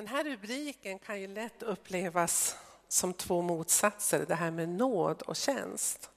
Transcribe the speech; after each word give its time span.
Den 0.00 0.08
här 0.08 0.24
rubriken 0.24 0.98
kan 0.98 1.20
ju 1.20 1.26
lätt 1.26 1.62
upplevas 1.62 2.56
som 2.88 3.14
två 3.14 3.42
motsatser, 3.42 4.24
det 4.28 4.34
här 4.34 4.50
med 4.50 4.68
nåd 4.68 5.22
och 5.22 5.36
tjänst. 5.36 6.10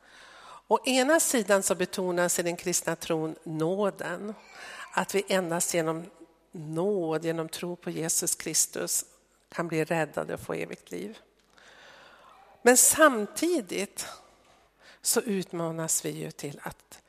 Å 0.68 0.79
ena 0.86 1.20
sidan 1.20 1.63
så 1.63 1.76
betonas 1.76 2.40
i 2.40 2.44
den 2.44 2.56
kristna 2.56 2.96
tron 2.96 3.36
nåden, 3.44 4.34
att 4.92 5.16
vi 5.16 5.24
endast 5.28 5.74
genom 5.74 6.06
nåd, 6.52 7.25
genom 7.25 7.50
tro 7.50 7.75
på 7.75 7.89
Jesus 7.89 8.36
Kristus 8.36 9.05
kan 9.50 9.68
bli 9.68 9.84
räddade 9.84 10.34
och 10.34 10.39
få 10.39 10.54
evigt 10.54 10.91
liv. 10.91 11.18
Men 12.61 12.77
samtidigt 12.77 14.07
så 15.02 15.21
utmanas 15.21 16.05
vi 16.05 16.09
ju 16.09 16.31
till 16.31 16.59
att 16.63 17.02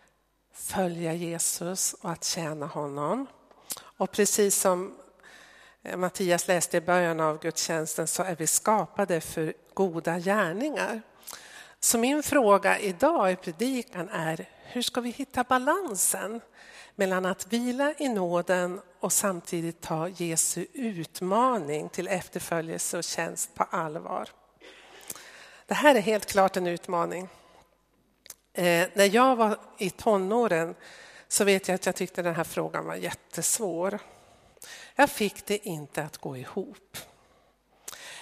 följa 0.52 1.12
Jesus 1.12 1.92
och 1.94 2.10
att 2.10 2.24
tjäna 2.24 2.66
honom. 2.66 3.26
Och 3.80 4.10
precis 4.10 4.60
som 4.60 4.94
Eh, 5.84 5.96
Mattias 5.96 6.48
läste 6.48 6.76
i 6.76 6.80
början 6.80 7.20
av 7.20 7.40
gudstjänsten 7.40 8.06
så 8.06 8.22
är 8.22 8.36
vi 8.36 8.46
skapade 8.46 9.20
för 9.20 9.54
goda 9.74 10.18
gärningar. 10.18 11.02
Så 11.80 11.98
min 11.98 12.22
fråga 12.22 12.78
idag 12.78 13.32
i 13.32 13.36
predikan 13.36 14.08
är 14.08 14.48
hur 14.62 14.82
ska 14.82 15.00
vi 15.00 15.10
hitta 15.10 15.44
balansen 15.44 16.40
mellan 16.94 17.26
att 17.26 17.52
vila 17.52 17.94
i 17.98 18.08
nåden 18.08 18.80
och 19.00 19.12
samtidigt 19.12 19.80
ta 19.80 20.08
Jesu 20.08 20.66
utmaning 20.72 21.88
till 21.88 22.08
efterföljelse 22.08 22.98
och 22.98 23.04
tjänst 23.04 23.54
på 23.54 23.64
allvar. 23.64 24.28
Det 25.66 25.74
här 25.74 25.94
är 25.94 26.00
helt 26.00 26.26
klart 26.26 26.56
en 26.56 26.66
utmaning. 26.66 27.28
Eh, 28.52 28.88
när 28.94 29.14
jag 29.14 29.36
var 29.36 29.58
i 29.78 29.90
tonåren 29.90 30.74
så 31.28 31.44
vet 31.44 31.68
jag 31.68 31.74
att 31.74 31.86
jag 31.86 31.96
tyckte 31.96 32.22
den 32.22 32.34
här 32.34 32.44
frågan 32.44 32.86
var 32.86 32.94
jättesvår. 32.94 33.98
Jag 34.96 35.10
fick 35.10 35.46
det 35.46 35.66
inte 35.66 36.02
att 36.02 36.18
gå 36.18 36.36
ihop. 36.36 36.96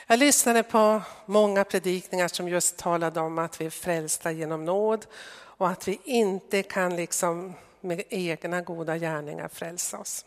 Jag 0.07 0.19
lyssnade 0.19 0.63
på 0.63 1.03
många 1.27 1.65
predikningar 1.65 2.29
som 2.29 2.49
just 2.49 2.77
talade 2.77 3.21
om 3.21 3.39
att 3.39 3.61
vi 3.61 3.67
är 3.67 3.71
frälsta 3.71 4.33
genom 4.33 4.65
nåd 4.65 5.07
och 5.35 5.69
att 5.69 5.89
vi 5.89 6.01
inte 6.05 6.63
kan 6.63 6.97
liksom 6.97 7.55
med 7.81 8.03
egna 8.09 8.61
goda 8.61 8.99
gärningar 8.99 9.49
frälsa 9.49 9.99
oss. 9.99 10.25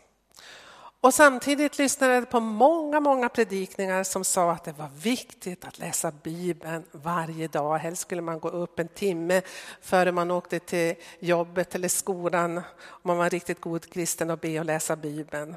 Och 1.00 1.14
samtidigt 1.14 1.78
lyssnade 1.78 2.14
jag 2.14 2.30
på 2.30 2.40
många, 2.40 3.00
många 3.00 3.28
predikningar 3.28 4.04
som 4.04 4.24
sa 4.24 4.52
att 4.52 4.64
det 4.64 4.72
var 4.72 4.90
viktigt 5.02 5.64
att 5.64 5.78
läsa 5.78 6.10
Bibeln 6.10 6.84
varje 6.92 7.48
dag. 7.48 7.78
Helst 7.78 8.02
skulle 8.02 8.22
man 8.22 8.40
gå 8.40 8.48
upp 8.48 8.78
en 8.78 8.88
timme 8.88 9.42
före 9.80 10.12
man 10.12 10.30
åkte 10.30 10.58
till 10.58 10.94
jobbet 11.18 11.74
eller 11.74 11.88
skolan 11.88 12.56
om 12.86 13.02
man 13.02 13.16
var 13.16 13.30
riktigt 13.30 13.60
god 13.60 13.90
kristen 13.92 14.30
och 14.30 14.38
be 14.38 14.58
och 14.58 14.64
läsa 14.64 14.96
Bibeln. 14.96 15.56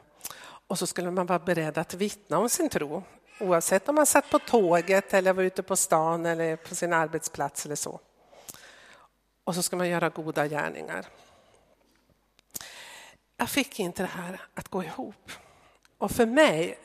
Och 0.69 0.79
så 0.79 0.87
skulle 0.87 1.11
man 1.11 1.25
vara 1.25 1.39
beredd 1.39 1.77
att 1.77 1.93
vittna 1.93 2.37
om 2.37 2.49
sin 2.49 2.69
tro. 2.69 3.03
Oavsett 3.39 3.89
om 3.89 3.95
man 3.95 4.05
satt 4.05 4.29
på 4.29 4.39
tåget 4.39 5.13
eller 5.13 5.33
var 5.33 5.43
ute 5.43 5.63
på 5.63 5.75
stan 5.75 6.25
eller 6.25 6.55
på 6.55 6.75
sin 6.75 6.93
arbetsplats 6.93 7.65
eller 7.65 7.75
så. 7.75 7.99
Och 9.43 9.55
så 9.55 9.63
ska 9.63 9.75
man 9.75 9.89
göra 9.89 10.09
goda 10.09 10.47
gärningar. 10.47 11.05
Jag 13.37 13.49
fick 13.49 13.79
inte 13.79 14.03
det 14.03 14.07
här 14.07 14.41
att 14.53 14.67
gå 14.67 14.83
ihop. 14.83 15.31
Och 15.97 16.11
för 16.11 16.25
mig 16.25 16.79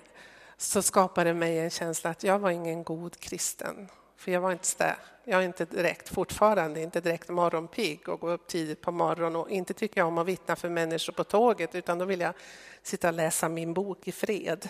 så 0.57 0.83
skapade 0.83 1.31
det 1.31 1.35
mig 1.35 1.59
en 1.59 1.71
känsla 1.71 2.11
att 2.11 2.23
jag 2.23 2.39
var 2.39 2.51
ingen 2.51 2.85
god 2.85 3.21
kristen. 3.21 3.89
För 4.25 4.33
jag 4.33 4.41
var 4.41 4.53
inte 4.53 4.69
där. 4.79 4.97
Jag 5.25 5.41
är 5.41 5.45
inte 5.45 5.65
direkt, 5.65 6.09
fortfarande 6.09 6.81
inte 6.81 7.01
direkt 7.01 7.29
morgonpigg 7.29 8.09
och 8.09 8.21
gå 8.21 8.31
upp 8.31 8.47
tidigt 8.47 8.81
på 8.81 8.93
morgonen 8.93 9.37
och 9.37 9.51
inte 9.51 9.75
tycker 9.75 10.01
jag 10.01 10.09
om 10.09 10.19
att 10.19 10.27
vittna 10.27 10.57
för 10.57 10.69
människor 10.69 11.13
på 11.13 11.25
tåget 11.25 11.75
utan 11.75 11.99
då 11.99 12.05
vill 12.05 12.21
jag 12.21 12.35
sitta 12.83 13.09
och 13.09 13.15
läsa 13.15 13.49
min 13.49 13.75
bok 13.75 14.09
i 14.09 14.13
fred. 14.13 14.69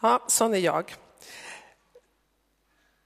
Ja, 0.00 0.24
sån 0.26 0.54
är 0.54 0.58
jag. 0.58 0.94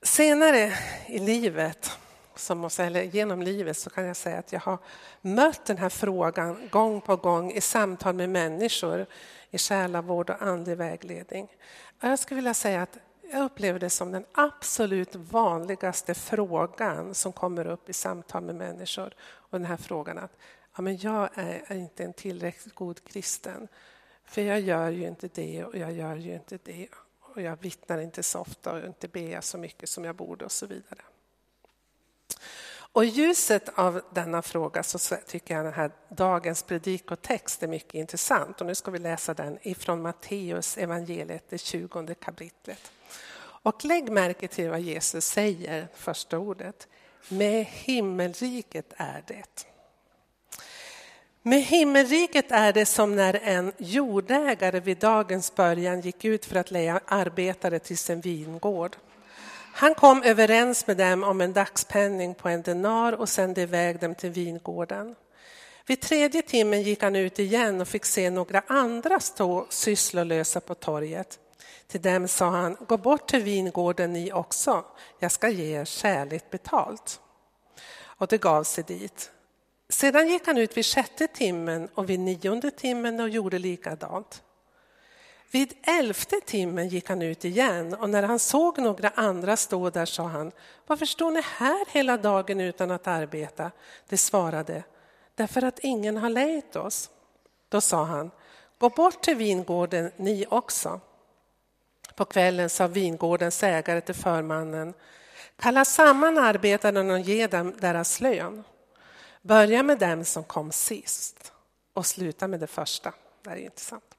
Senare 0.02 0.72
i 1.06 1.18
livet, 1.18 1.90
som 2.34 2.68
eller 2.78 3.02
genom 3.02 3.42
livet, 3.42 3.76
så 3.76 3.90
kan 3.90 4.04
jag 4.04 4.16
säga 4.16 4.38
att 4.38 4.52
jag 4.52 4.60
har 4.60 4.78
mött 5.20 5.64
den 5.64 5.78
här 5.78 5.88
frågan 5.88 6.68
gång 6.70 7.00
på 7.00 7.16
gång 7.16 7.52
i 7.52 7.60
samtal 7.60 8.14
med 8.14 8.30
människor 8.30 9.06
i 9.50 9.58
själavård 9.58 10.30
och 10.30 10.42
andlig 10.42 10.76
vägledning. 10.76 11.48
Jag 12.00 12.18
skulle 12.18 12.36
vilja 12.36 12.54
säga 12.54 12.82
att 12.82 12.98
jag 13.32 13.44
upplever 13.44 13.80
det 13.80 13.90
som 13.90 14.12
den 14.12 14.24
absolut 14.32 15.14
vanligaste 15.14 16.14
frågan 16.14 17.14
som 17.14 17.32
kommer 17.32 17.66
upp 17.66 17.88
i 17.88 17.92
samtal 17.92 18.42
med 18.42 18.54
människor. 18.54 19.14
Och 19.22 19.58
den 19.58 19.66
här 19.66 19.76
frågan 19.76 20.18
att 20.18 20.36
ja, 20.76 20.82
men 20.82 20.96
jag 20.96 21.28
är, 21.34 21.64
är 21.66 21.76
inte 21.76 22.04
en 22.04 22.12
tillräckligt 22.12 22.74
god 22.74 23.04
kristen. 23.04 23.68
För 24.24 24.42
jag 24.42 24.60
gör 24.60 24.90
ju 24.90 25.08
inte 25.08 25.28
det 25.34 25.64
och 25.64 25.76
jag 25.76 25.92
gör 25.92 26.16
ju 26.16 26.34
inte 26.34 26.58
det. 26.62 26.88
Och 27.20 27.42
jag 27.42 27.56
vittnar 27.60 27.98
inte 27.98 28.22
så 28.22 28.40
ofta 28.40 28.72
och 28.72 28.86
inte 28.86 29.08
ber 29.08 29.40
så 29.40 29.58
mycket 29.58 29.88
som 29.88 30.04
jag 30.04 30.16
borde 30.16 30.44
och 30.44 30.52
så 30.52 30.66
vidare. 30.66 31.00
Och 32.94 33.04
i 33.04 33.08
ljuset 33.08 33.68
av 33.74 34.00
denna 34.10 34.42
fråga 34.42 34.82
så 34.82 35.16
tycker 35.26 35.54
jag 35.54 35.64
den 35.64 35.72
här 35.72 35.90
dagens 36.08 36.62
predikotext 36.62 37.62
är 37.62 37.68
mycket 37.68 37.94
intressant. 37.94 38.60
Och 38.60 38.66
nu 38.66 38.74
ska 38.74 38.90
vi 38.90 38.98
läsa 38.98 39.34
den 39.34 39.58
ifrån 39.62 40.02
Matteus 40.02 40.78
evangeliet, 40.78 41.44
det 41.48 41.58
20 41.58 42.14
kapitlet. 42.14 42.92
Och 43.38 43.84
lägg 43.84 44.10
märke 44.10 44.48
till 44.48 44.70
vad 44.70 44.80
Jesus 44.80 45.24
säger, 45.24 45.88
första 45.94 46.38
ordet. 46.38 46.88
Med 47.28 47.64
himmelriket 47.64 48.92
är 48.96 49.24
det. 49.26 49.66
Med 51.42 51.62
himmelriket 51.62 52.52
är 52.52 52.72
det 52.72 52.86
som 52.86 53.16
när 53.16 53.40
en 53.42 53.72
jordägare 53.78 54.80
vid 54.80 54.98
dagens 54.98 55.54
början 55.54 56.00
gick 56.00 56.24
ut 56.24 56.44
för 56.44 56.56
att 56.56 56.70
leja 56.70 57.00
arbetare 57.06 57.78
till 57.78 57.98
sin 57.98 58.20
vingård. 58.20 58.96
Han 59.76 59.94
kom 59.94 60.22
överens 60.22 60.86
med 60.86 60.96
dem 60.96 61.24
om 61.24 61.40
en 61.40 61.52
dagspenning 61.52 62.34
på 62.34 62.48
en 62.48 62.62
denar 62.62 63.12
och 63.12 63.28
sände 63.28 63.60
iväg 63.60 64.00
dem 64.00 64.14
till 64.14 64.30
vingården. 64.30 65.14
Vid 65.86 66.00
tredje 66.00 66.42
timmen 66.42 66.82
gick 66.82 67.02
han 67.02 67.16
ut 67.16 67.38
igen 67.38 67.80
och 67.80 67.88
fick 67.88 68.04
se 68.04 68.30
några 68.30 68.62
andra 68.66 69.20
stå 69.20 69.66
sysslolösa 69.68 70.60
på 70.60 70.74
torget. 70.74 71.38
Till 71.86 72.02
dem 72.02 72.28
sa 72.28 72.50
han, 72.50 72.76
gå 72.88 72.96
bort 72.96 73.28
till 73.28 73.42
vingården 73.42 74.12
ni 74.12 74.32
också, 74.32 74.84
jag 75.18 75.32
ska 75.32 75.48
ge 75.48 75.80
er 75.80 75.84
skäligt 75.84 76.50
betalt. 76.50 77.20
Och 78.00 78.26
det 78.26 78.38
gav 78.38 78.64
sig 78.64 78.84
dit. 78.84 79.30
Sedan 79.88 80.28
gick 80.28 80.46
han 80.46 80.58
ut 80.58 80.76
vid 80.76 80.86
sjätte 80.86 81.26
timmen 81.26 81.88
och 81.94 82.10
vid 82.10 82.20
nionde 82.20 82.70
timmen 82.70 83.20
och 83.20 83.28
gjorde 83.28 83.58
likadant. 83.58 84.42
Vid 85.50 85.74
elfte 85.82 86.40
timmen 86.44 86.88
gick 86.88 87.08
han 87.08 87.22
ut 87.22 87.44
igen 87.44 87.94
och 87.94 88.10
när 88.10 88.22
han 88.22 88.38
såg 88.38 88.78
några 88.78 89.08
andra 89.08 89.56
stå 89.56 89.90
där 89.90 90.06
sa 90.06 90.22
han, 90.22 90.52
varför 90.86 91.06
står 91.06 91.30
ni 91.30 91.40
här 91.44 91.86
hela 91.88 92.16
dagen 92.16 92.60
utan 92.60 92.90
att 92.90 93.06
arbeta? 93.06 93.70
De 94.08 94.16
svarade, 94.16 94.82
därför 95.34 95.64
att 95.64 95.78
ingen 95.78 96.16
har 96.16 96.28
lejt 96.30 96.76
oss. 96.76 97.10
Då 97.68 97.80
sa 97.80 98.04
han, 98.04 98.30
gå 98.78 98.88
bort 98.88 99.22
till 99.22 99.36
vingården 99.36 100.10
ni 100.16 100.46
också. 100.50 101.00
På 102.16 102.24
kvällen 102.24 102.70
sa 102.70 102.86
vingårdens 102.86 103.62
ägare 103.62 104.00
till 104.00 104.14
förmannen, 104.14 104.94
kalla 105.56 105.84
samman 105.84 106.38
arbetarna 106.38 107.14
och 107.14 107.20
ge 107.20 107.46
dem 107.46 107.74
deras 107.80 108.20
lön. 108.20 108.64
Börja 109.42 109.82
med 109.82 109.98
dem 109.98 110.24
som 110.24 110.44
kom 110.44 110.72
sist 110.72 111.52
och 111.92 112.06
sluta 112.06 112.48
med 112.48 112.60
det 112.60 112.66
första. 112.66 113.12
Det 113.42 113.50
är 113.50 113.56
intressant. 113.56 114.13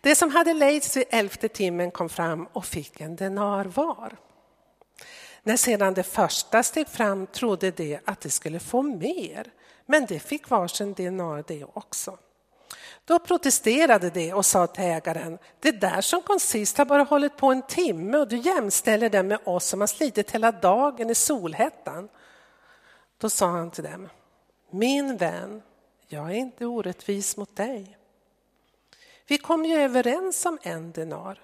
Det 0.00 0.14
som 0.14 0.30
hade 0.30 0.54
lejts 0.54 0.96
vid 0.96 1.04
elfte 1.10 1.48
timmen 1.48 1.90
kom 1.90 2.08
fram 2.08 2.46
och 2.52 2.64
fick 2.64 3.00
en 3.00 3.16
denar 3.16 3.64
var. 3.64 4.16
När 5.42 5.56
sedan 5.56 5.94
det 5.94 6.02
första 6.02 6.62
steg 6.62 6.88
fram 6.88 7.26
trodde 7.26 7.70
de 7.70 7.98
att 8.04 8.20
de 8.20 8.30
skulle 8.30 8.60
få 8.60 8.82
mer, 8.82 9.52
men 9.86 10.06
de 10.06 10.20
fick 10.20 10.50
varsin 10.50 10.92
denar 10.92 11.44
det 11.46 11.64
också. 11.64 12.18
Då 13.04 13.18
protesterade 13.18 14.10
de 14.10 14.32
och 14.32 14.46
sa 14.46 14.66
till 14.66 14.84
ägaren, 14.84 15.38
det 15.60 15.70
där 15.70 16.00
som 16.00 16.22
kom 16.22 16.40
sist 16.40 16.78
har 16.78 16.84
bara 16.84 17.02
hållit 17.02 17.36
på 17.36 17.46
en 17.46 17.62
timme 17.62 18.18
och 18.18 18.28
du 18.28 18.36
jämställer 18.36 19.10
det 19.10 19.22
med 19.22 19.38
oss 19.44 19.64
som 19.64 19.80
har 19.80 19.86
slitit 19.86 20.30
hela 20.30 20.52
dagen 20.52 21.10
i 21.10 21.14
solhettan. 21.14 22.08
Då 23.18 23.30
sa 23.30 23.46
han 23.46 23.70
till 23.70 23.84
dem, 23.84 24.08
min 24.70 25.16
vän, 25.16 25.62
jag 26.08 26.30
är 26.30 26.34
inte 26.34 26.66
orättvis 26.66 27.36
mot 27.36 27.56
dig. 27.56 27.96
Vi 29.30 29.38
kom 29.38 29.64
ju 29.64 29.76
överens 29.76 30.46
om 30.46 30.58
en 30.62 30.92
denar. 30.92 31.40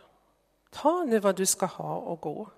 Ta 0.70 1.04
nu 1.04 1.18
vad 1.18 1.36
du 1.36 1.46
ska 1.46 1.66
ha 1.66 1.96
och 1.96 2.20
gå. 2.20 2.50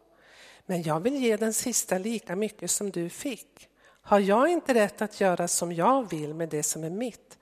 Men 0.66 0.82
jag 0.82 1.00
vill 1.00 1.16
ge 1.16 1.36
den 1.36 1.54
sista 1.54 1.98
lika 1.98 2.36
mycket 2.36 2.70
som 2.70 2.90
du 2.90 3.10
fick. 3.10 3.68
Har 4.02 4.20
jag 4.20 4.48
inte 4.48 4.74
rätt 4.74 5.02
att 5.02 5.20
göra 5.20 5.48
som 5.48 5.72
jag 5.72 6.10
vill 6.10 6.34
med 6.34 6.48
det 6.48 6.62
som 6.62 6.84
är 6.84 6.90
mitt? 6.90 7.38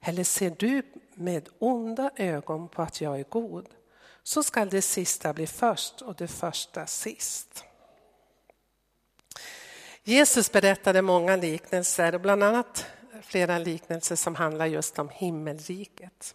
Eller 0.00 0.24
ser 0.24 0.50
du 0.58 0.82
med 1.14 1.48
onda 1.58 2.10
ögon 2.16 2.68
på 2.68 2.82
att 2.82 3.00
jag 3.00 3.20
är 3.20 3.24
god? 3.28 3.68
Så 4.22 4.42
skall 4.42 4.68
det 4.68 4.82
sista 4.82 5.32
bli 5.32 5.46
först 5.46 6.02
och 6.02 6.14
det 6.14 6.28
första 6.28 6.86
sist. 6.86 7.64
Jesus 10.02 10.52
berättade 10.52 11.02
många 11.02 11.36
liknelser, 11.36 12.18
bland 12.18 12.42
annat 12.42 12.86
flera 13.22 13.58
liknelser 13.58 14.16
som 14.16 14.34
handlar 14.34 14.66
just 14.66 14.98
om 14.98 15.08
himmelriket. 15.08 16.34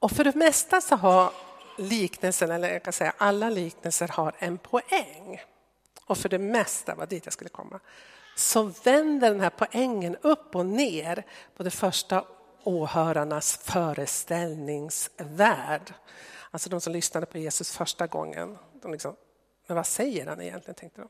Och 0.00 0.10
för 0.10 0.24
det 0.24 0.34
mesta 0.34 0.80
så 0.80 0.96
har 0.96 1.32
liknelsen, 1.78 2.50
eller 2.50 2.72
jag 2.72 2.82
kan 2.82 2.92
säga 2.92 3.14
alla 3.18 3.50
liknelser 3.50 4.08
har 4.08 4.34
en 4.38 4.58
poäng. 4.58 5.40
Och 6.06 6.18
för 6.18 6.28
det 6.28 6.38
mesta, 6.38 6.94
var 6.94 7.06
dit 7.06 7.26
jag 7.26 7.32
skulle 7.32 7.50
komma, 7.50 7.80
så 8.36 8.62
vänder 8.62 9.30
den 9.30 9.40
här 9.40 9.50
poängen 9.50 10.16
upp 10.16 10.56
och 10.56 10.66
ner 10.66 11.26
på 11.56 11.62
det 11.62 11.70
första 11.70 12.24
åhörarnas 12.64 13.56
föreställningsvärld. 13.56 15.94
Alltså 16.50 16.70
de 16.70 16.80
som 16.80 16.92
lyssnade 16.92 17.26
på 17.26 17.38
Jesus 17.38 17.72
första 17.72 18.06
gången. 18.06 18.58
De 18.82 18.92
liksom, 18.92 19.16
men 19.66 19.76
vad 19.76 19.86
säger 19.86 20.26
han 20.26 20.40
egentligen, 20.40 20.74
tänkte 20.74 21.00
de. 21.00 21.08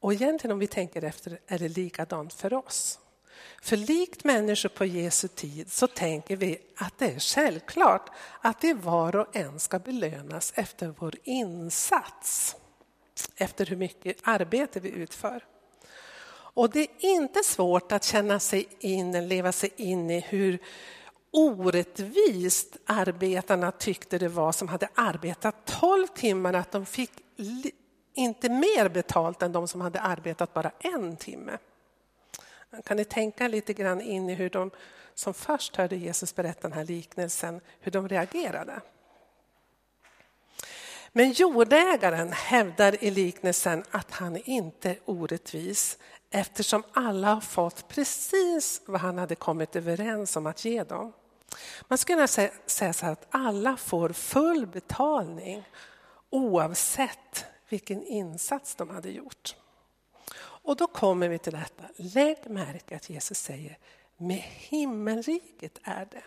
Och 0.00 0.12
egentligen 0.12 0.52
om 0.52 0.58
vi 0.58 0.66
tänker 0.66 1.04
efter 1.04 1.38
är 1.46 1.58
det 1.58 1.68
likadant 1.68 2.32
för 2.32 2.54
oss. 2.54 2.98
För 3.62 3.76
likt 3.76 4.24
människor 4.24 4.68
på 4.68 4.84
Jesu 4.84 5.28
tid 5.28 5.72
så 5.72 5.86
tänker 5.86 6.36
vi 6.36 6.58
att 6.76 6.98
det 6.98 7.06
är 7.06 7.18
självklart 7.18 8.10
att 8.40 8.64
vi 8.64 8.72
var 8.72 9.16
och 9.16 9.36
en 9.36 9.60
ska 9.60 9.78
belönas 9.78 10.52
efter 10.56 10.94
vår 10.98 11.14
insats. 11.24 12.56
Efter 13.36 13.66
hur 13.66 13.76
mycket 13.76 14.16
arbete 14.22 14.80
vi 14.80 14.88
utför. 14.88 15.44
Och 16.54 16.70
det 16.70 16.80
är 16.80 16.88
inte 16.98 17.44
svårt 17.44 17.92
att 17.92 18.04
känna 18.04 18.40
sig 18.40 18.68
in, 18.80 19.28
leva 19.28 19.52
sig 19.52 19.70
in 19.76 20.10
i 20.10 20.20
hur 20.20 20.58
orättvist 21.30 22.76
arbetarna 22.86 23.72
tyckte 23.72 24.18
det 24.18 24.28
var 24.28 24.52
som 24.52 24.68
hade 24.68 24.88
arbetat 24.94 25.66
12 25.80 26.06
timmar, 26.06 26.52
att 26.54 26.72
de 26.72 26.86
fick 26.86 27.10
inte 28.14 28.48
mer 28.48 28.88
betalt 28.88 29.42
än 29.42 29.52
de 29.52 29.68
som 29.68 29.80
hade 29.80 30.00
arbetat 30.00 30.54
bara 30.54 30.70
en 30.78 31.16
timme. 31.16 31.58
Kan 32.84 32.96
ni 32.96 33.04
tänka 33.04 33.48
lite 33.48 33.72
grann 33.72 34.00
in 34.00 34.30
i 34.30 34.34
hur 34.34 34.50
de 34.50 34.70
som 35.14 35.34
först 35.34 35.76
hörde 35.76 35.96
Jesus 35.96 36.34
berätta 36.34 36.68
den 36.68 36.72
här 36.72 36.84
liknelsen, 36.84 37.60
hur 37.80 37.92
de 37.92 38.08
reagerade? 38.08 38.80
Men 41.12 41.32
jordägaren 41.32 42.32
hävdar 42.32 43.04
i 43.04 43.10
liknelsen 43.10 43.84
att 43.90 44.10
han 44.10 44.36
inte 44.44 44.90
är 44.90 44.98
orättvis 45.04 45.98
eftersom 46.30 46.82
alla 46.92 47.34
har 47.34 47.40
fått 47.40 47.88
precis 47.88 48.82
vad 48.86 49.00
han 49.00 49.18
hade 49.18 49.34
kommit 49.34 49.76
överens 49.76 50.36
om 50.36 50.46
att 50.46 50.64
ge 50.64 50.84
dem. 50.84 51.12
Man 51.88 51.98
skulle 51.98 52.16
kunna 52.16 52.50
säga 52.66 52.92
så 52.92 53.06
här 53.06 53.12
att 53.12 53.26
alla 53.30 53.76
får 53.76 54.08
full 54.08 54.66
betalning 54.66 55.68
oavsett 56.30 57.44
vilken 57.68 58.02
insats 58.02 58.74
de 58.74 58.90
hade 58.90 59.10
gjort. 59.10 59.56
Och 60.64 60.76
då 60.76 60.86
kommer 60.86 61.28
vi 61.28 61.38
till 61.38 61.52
detta. 61.52 61.84
Lägg 61.96 62.50
märke 62.50 62.96
att 62.96 63.10
Jesus 63.10 63.38
säger 63.38 63.78
med 64.16 64.42
himmelriket 64.46 65.78
är 65.82 66.08
det. 66.10 66.22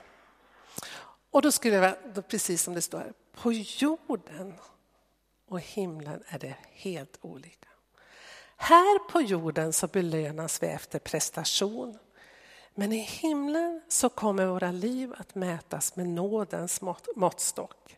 Och 1.31 1.41
då 1.41 1.51
skulle 1.51 1.75
jag, 1.75 2.27
precis 2.27 2.63
som 2.63 2.73
det 2.73 2.81
står, 2.81 3.13
på 3.33 3.51
jorden 3.53 4.53
och 5.47 5.59
himlen 5.59 6.23
är 6.27 6.39
det 6.39 6.55
helt 6.71 7.17
olika. 7.21 7.67
Här 8.57 8.99
på 8.99 9.21
jorden 9.21 9.73
så 9.73 9.87
belönas 9.87 10.63
vi 10.63 10.67
efter 10.67 10.99
prestation. 10.99 11.97
Men 12.75 12.93
i 12.93 12.99
himlen 12.99 13.81
så 13.87 14.09
kommer 14.09 14.45
våra 14.45 14.71
liv 14.71 15.13
att 15.17 15.35
mätas 15.35 15.95
med 15.95 16.07
nådens 16.07 16.81
måttstock. 17.15 17.97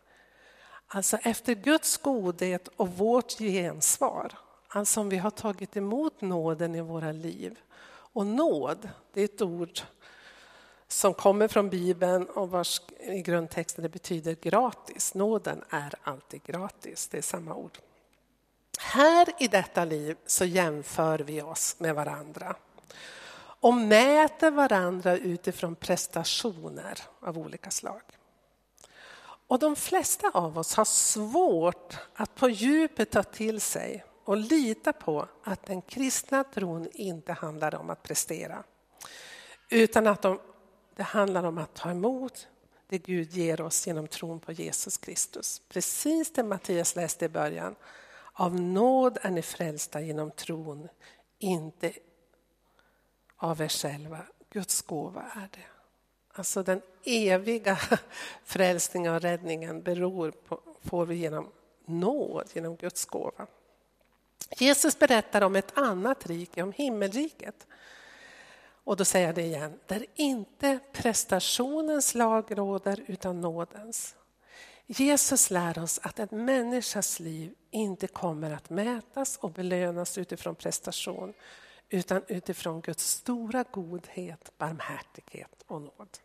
Alltså 0.86 1.16
efter 1.16 1.54
Guds 1.54 1.96
godhet 1.96 2.68
och 2.68 2.88
vårt 2.88 3.38
gensvar. 3.38 4.38
Alltså 4.72 5.00
om 5.00 5.08
vi 5.08 5.16
har 5.16 5.30
tagit 5.30 5.76
emot 5.76 6.20
nåden 6.20 6.74
i 6.74 6.80
våra 6.80 7.12
liv. 7.12 7.58
Och 8.12 8.26
nåd, 8.26 8.88
det 9.12 9.20
är 9.20 9.24
ett 9.24 9.42
ord 9.42 9.80
som 10.88 11.14
kommer 11.14 11.48
från 11.48 11.68
Bibeln 11.68 12.26
och 12.26 12.50
vars 12.50 12.80
i 13.00 13.22
grundtexten 13.22 13.82
det 13.82 13.88
betyder 13.88 14.36
gratis. 14.40 15.14
Nåden 15.14 15.64
är 15.70 15.94
alltid 16.02 16.42
gratis, 16.42 17.08
det 17.08 17.18
är 17.18 17.22
samma 17.22 17.54
ord. 17.54 17.78
Här 18.78 19.28
i 19.38 19.48
detta 19.48 19.84
liv 19.84 20.16
så 20.26 20.44
jämför 20.44 21.18
vi 21.18 21.42
oss 21.42 21.76
med 21.78 21.94
varandra 21.94 22.56
och 23.60 23.74
mäter 23.74 24.50
varandra 24.50 25.16
utifrån 25.16 25.74
prestationer 25.74 26.98
av 27.20 27.38
olika 27.38 27.70
slag. 27.70 28.02
Och 29.22 29.58
de 29.58 29.76
flesta 29.76 30.30
av 30.34 30.58
oss 30.58 30.74
har 30.74 30.84
svårt 30.84 31.96
att 32.14 32.34
på 32.34 32.48
djupet 32.48 33.10
ta 33.10 33.22
till 33.22 33.60
sig 33.60 34.04
och 34.30 34.36
lita 34.36 34.92
på 34.92 35.28
att 35.42 35.66
den 35.66 35.82
kristna 35.82 36.44
tron 36.44 36.88
inte 36.92 37.32
handlar 37.32 37.74
om 37.74 37.90
att 37.90 38.02
prestera. 38.02 38.64
Utan 39.70 40.06
att 40.06 40.22
de, 40.22 40.40
det 40.96 41.02
handlar 41.02 41.44
om 41.44 41.58
att 41.58 41.74
ta 41.74 41.90
emot 41.90 42.48
det 42.86 42.98
Gud 42.98 43.32
ger 43.32 43.60
oss 43.60 43.86
genom 43.86 44.08
tron 44.08 44.40
på 44.40 44.52
Jesus 44.52 44.98
Kristus. 44.98 45.62
Precis 45.68 46.32
det 46.32 46.42
Mattias 46.42 46.96
läste 46.96 47.24
i 47.24 47.28
början. 47.28 47.76
Av 48.32 48.60
nåd 48.60 49.18
är 49.22 49.30
ni 49.30 49.42
frälsta 49.42 50.00
genom 50.00 50.30
tron, 50.30 50.88
inte 51.38 51.92
av 53.36 53.60
er 53.60 53.68
själva. 53.68 54.18
Guds 54.50 54.82
gåva 54.82 55.22
är 55.34 55.48
det. 55.52 55.66
Alltså 56.32 56.62
den 56.62 56.82
eviga 57.04 57.78
frälsningen 58.44 59.14
och 59.14 59.20
räddningen 59.20 59.82
beror 59.82 60.30
på, 60.30 60.60
får 60.84 61.06
vi 61.06 61.14
genom 61.14 61.52
nåd, 61.84 62.50
genom 62.54 62.76
Guds 62.76 63.04
gåva. 63.04 63.46
Jesus 64.58 64.98
berättar 64.98 65.42
om 65.42 65.56
ett 65.56 65.78
annat 65.78 66.26
rike, 66.26 66.62
om 66.62 66.72
himmelriket. 66.72 67.66
Och 68.84 68.96
då 68.96 69.04
säger 69.04 69.26
jag 69.26 69.34
det 69.34 69.42
igen, 69.42 69.80
där 69.86 70.06
inte 70.14 70.78
prestationens 70.92 72.14
lag 72.14 72.58
råder 72.58 73.04
utan 73.06 73.40
nådens. 73.40 74.14
Jesus 74.86 75.50
lär 75.50 75.78
oss 75.78 76.00
att 76.02 76.18
en 76.18 76.44
människas 76.44 77.20
liv 77.20 77.54
inte 77.70 78.06
kommer 78.06 78.50
att 78.50 78.70
mätas 78.70 79.36
och 79.36 79.50
belönas 79.50 80.18
utifrån 80.18 80.54
prestation 80.54 81.34
utan 81.88 82.22
utifrån 82.28 82.80
Guds 82.80 83.10
stora 83.10 83.64
godhet, 83.70 84.52
barmhärtighet 84.58 85.64
och 85.66 85.82
nåd. 85.82 86.18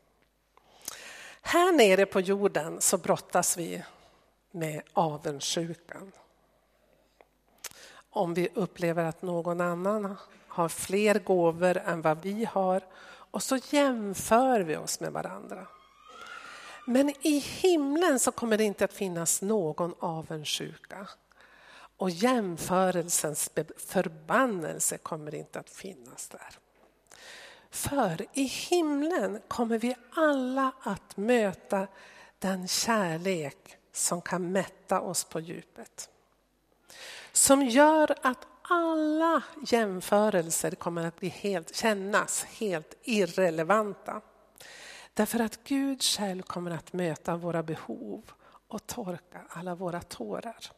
Här 1.41 1.71
nere 1.71 2.05
på 2.05 2.19
jorden 2.19 2.81
så 2.81 2.97
brottas 2.97 3.57
vi 3.57 3.83
med 4.51 4.81
avundsjukan. 4.93 6.11
Om 8.15 8.33
vi 8.33 8.49
upplever 8.53 9.03
att 9.03 9.21
någon 9.21 9.61
annan 9.61 10.15
har 10.47 10.69
fler 10.69 11.19
gåvor 11.19 11.77
än 11.77 12.01
vad 12.01 12.21
vi 12.21 12.45
har 12.45 12.81
och 13.07 13.43
så 13.43 13.57
jämför 13.69 14.61
vi 14.61 14.77
oss 14.77 14.99
med 14.99 15.11
varandra. 15.11 15.67
Men 16.85 17.09
i 17.21 17.39
himlen 17.39 18.19
så 18.19 18.31
kommer 18.31 18.57
det 18.57 18.63
inte 18.63 18.85
att 18.85 18.93
finnas 18.93 19.41
någon 19.41 19.93
avundsjuka. 19.99 21.07
Och 21.97 22.09
jämförelsens 22.09 23.49
förbannelse 23.77 24.97
kommer 24.97 25.35
inte 25.35 25.59
att 25.59 25.69
finnas 25.69 26.27
där. 26.27 26.59
För 27.69 28.25
i 28.33 28.43
himlen 28.43 29.41
kommer 29.47 29.77
vi 29.77 29.95
alla 30.15 30.71
att 30.81 31.17
möta 31.17 31.87
den 32.39 32.67
kärlek 32.67 33.77
som 33.91 34.21
kan 34.21 34.51
mätta 34.51 35.01
oss 35.01 35.23
på 35.23 35.39
djupet. 35.39 36.09
Som 37.35 37.61
gör 37.61 38.15
att 38.21 38.47
alla 38.61 39.43
jämförelser 39.67 40.71
kommer 40.71 41.05
att 41.07 41.19
bli 41.19 41.29
helt, 41.29 41.75
kännas 41.75 42.43
helt 42.43 42.93
irrelevanta. 43.03 44.21
Därför 45.13 45.39
att 45.39 45.63
Gud 45.63 46.03
själv 46.03 46.41
kommer 46.41 46.71
att 46.71 46.93
möta 46.93 47.35
våra 47.35 47.63
behov 47.63 48.31
och 48.67 48.87
torka 48.87 49.41
alla 49.49 49.75
våra 49.75 50.01
tårar. 50.01 50.71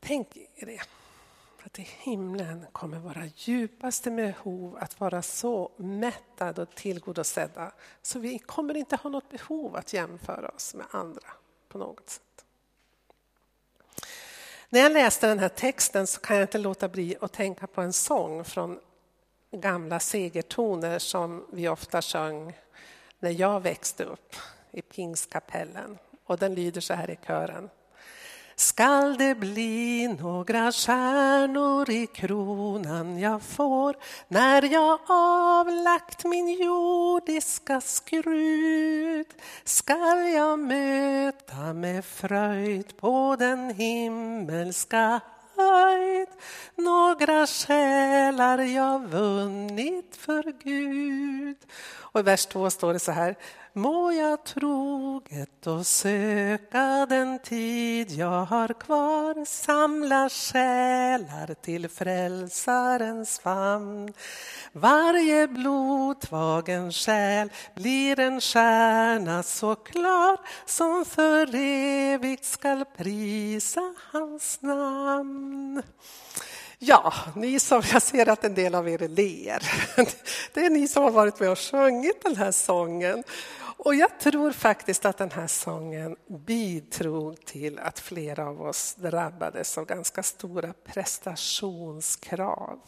Tänk 0.00 0.36
er 0.36 0.66
det. 0.66 0.82
Att 1.64 1.78
i 1.78 1.82
himlen 1.82 2.66
kommer 2.72 2.98
våra 2.98 3.26
djupaste 3.36 4.10
behov 4.10 4.76
att 4.80 5.00
vara 5.00 5.22
så 5.22 5.72
mättade 5.76 6.62
och 6.62 6.74
tillgodosedda 6.74 7.72
så 8.02 8.18
vi 8.18 8.38
kommer 8.38 8.76
inte 8.76 8.96
ha 8.96 9.10
något 9.10 9.30
behov 9.30 9.76
att 9.76 9.92
jämföra 9.92 10.48
oss 10.48 10.74
med 10.74 10.86
andra 10.90 11.28
på 11.68 11.78
något 11.78 12.10
sätt. 12.10 12.33
När 14.74 14.80
jag 14.80 14.92
läste 14.92 15.26
den 15.26 15.38
här 15.38 15.48
texten 15.48 16.06
så 16.06 16.20
kan 16.20 16.36
jag 16.36 16.44
inte 16.44 16.58
låta 16.58 16.88
bli 16.88 17.16
att 17.20 17.32
tänka 17.32 17.66
på 17.66 17.80
en 17.80 17.92
sång 17.92 18.44
från 18.44 18.80
gamla 19.50 20.00
segertoner 20.00 20.98
som 20.98 21.46
vi 21.52 21.68
ofta 21.68 22.02
sjöng 22.02 22.56
när 23.18 23.30
jag 23.30 23.60
växte 23.60 24.04
upp 24.04 24.36
i 24.70 24.82
Pingstkapellen. 24.82 25.98
Och 26.24 26.38
den 26.38 26.54
lyder 26.54 26.80
så 26.80 26.94
här 26.94 27.10
i 27.10 27.18
kören. 27.26 27.70
Skall 28.56 29.16
det 29.16 29.34
bli 29.34 30.08
några 30.20 30.72
stjärnor 30.72 31.90
i 31.90 32.06
kronan 32.06 33.18
jag 33.18 33.42
får 33.42 33.96
när 34.28 34.62
jag 34.72 34.98
avlagt 35.08 36.24
min 36.24 36.48
jordiska 36.62 37.80
skrud 37.80 39.26
skall 39.64 40.28
jag 40.32 40.58
möta 40.58 41.72
med 41.72 42.04
fröjd 42.04 42.96
på 42.96 43.36
den 43.38 43.70
himmelska 43.70 45.20
höjd? 45.56 46.28
Några 46.74 47.46
själar 47.46 48.58
jag 48.58 49.06
vunnit 49.06 50.16
för 50.16 50.52
Gud. 50.64 51.56
Och 51.98 52.20
i 52.20 52.22
vers 52.22 52.46
två 52.46 52.70
står 52.70 52.92
det 52.92 52.98
så 52.98 53.12
här 53.12 53.36
må 53.76 54.12
jag 54.12 54.44
troget 54.44 55.66
och 55.66 55.86
söka 55.86 57.06
den 57.08 57.38
tid 57.38 58.10
jag 58.10 58.44
har 58.44 58.68
kvar 58.68 59.44
samla 59.44 60.28
själar 60.28 61.54
till 61.54 61.88
frälsarens 61.88 63.38
famn. 63.38 64.12
Varje 64.72 65.48
blodtvagen 65.48 66.92
själ 66.92 67.50
blir 67.74 68.20
en 68.20 68.40
stjärna 68.40 69.42
så 69.42 69.74
klar 69.74 70.36
som 70.66 71.04
för 71.04 71.54
evigt 71.54 72.44
skall 72.44 72.84
prisa 72.96 73.94
hans 74.12 74.62
namn. 74.62 75.82
Ja, 76.78 77.12
ni 77.36 77.60
som, 77.60 77.82
jag 77.92 78.02
ser 78.02 78.28
att 78.28 78.44
en 78.44 78.54
del 78.54 78.74
av 78.74 78.88
er 78.88 79.08
ler. 79.08 79.62
Det 80.54 80.66
är 80.66 80.70
ni 80.70 80.88
som 80.88 81.02
har 81.02 81.10
varit 81.10 81.40
med 81.40 81.50
och 81.50 81.58
sjungit 81.58 82.22
den 82.22 82.36
här 82.36 82.52
sången. 82.52 83.24
Och 83.84 83.94
jag 83.94 84.20
tror 84.20 84.52
faktiskt 84.52 85.04
att 85.04 85.18
den 85.18 85.30
här 85.30 85.46
sången 85.46 86.16
bidrog 86.26 87.44
till 87.44 87.78
att 87.78 87.98
flera 87.98 88.46
av 88.46 88.62
oss 88.62 88.94
drabbades 88.94 89.78
av 89.78 89.84
ganska 89.86 90.22
stora 90.22 90.72
prestationskrav. 90.84 92.80